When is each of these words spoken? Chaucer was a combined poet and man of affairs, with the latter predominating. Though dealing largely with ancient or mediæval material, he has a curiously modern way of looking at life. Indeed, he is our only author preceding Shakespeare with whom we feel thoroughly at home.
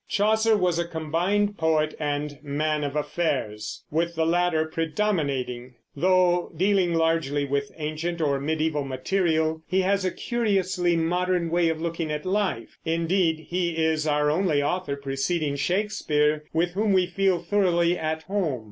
Chaucer 0.09 0.57
was 0.57 0.79
a 0.79 0.87
combined 0.87 1.59
poet 1.59 1.93
and 1.99 2.39
man 2.41 2.83
of 2.83 2.95
affairs, 2.95 3.83
with 3.91 4.15
the 4.15 4.25
latter 4.25 4.65
predominating. 4.65 5.75
Though 5.95 6.51
dealing 6.57 6.95
largely 6.95 7.45
with 7.45 7.71
ancient 7.77 8.19
or 8.19 8.39
mediæval 8.39 8.87
material, 8.87 9.61
he 9.67 9.81
has 9.81 10.03
a 10.03 10.09
curiously 10.09 10.95
modern 10.95 11.51
way 11.51 11.69
of 11.69 11.79
looking 11.83 12.11
at 12.11 12.25
life. 12.25 12.79
Indeed, 12.83 13.41
he 13.49 13.77
is 13.77 14.07
our 14.07 14.31
only 14.31 14.63
author 14.63 14.95
preceding 14.95 15.55
Shakespeare 15.55 16.45
with 16.51 16.71
whom 16.71 16.93
we 16.93 17.05
feel 17.05 17.37
thoroughly 17.37 17.95
at 17.95 18.23
home. 18.23 18.59